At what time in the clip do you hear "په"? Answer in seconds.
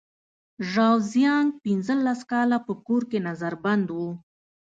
2.67-2.73